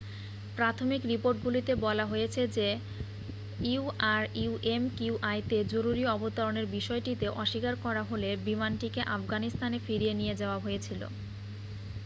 প্রাথমিক 0.57 1.01
রিপোর্টগুলিতে 1.05 1.73
বলা 1.85 2.05
হয়েছে 2.05 2.41
যে 2.57 2.67
ürümqi-তে 4.43 5.57
জরুরি 5.71 6.03
অবতরণের 6.15 6.67
বিষয়টিতে 6.75 7.25
অস্বীকার 7.41 7.75
করা 7.83 8.03
হলে 8.05 8.29
বিমানটিকে 8.47 9.01
আফগানিস্তানে 9.15 9.77
ফিরিয়ে 9.85 10.13
নিয়ে 10.19 10.35
যাওয়া 10.41 10.57
হয়েছিল। 10.59 11.01